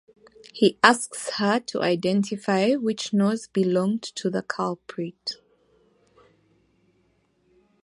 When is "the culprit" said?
4.31-5.33